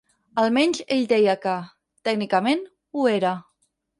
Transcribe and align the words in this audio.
Almenys 0.43 0.79
ell 0.95 1.03
deia 1.11 1.35
que, 1.43 1.53
tècnicament, 2.09 2.65
ho 2.97 3.07
era. 3.13 3.37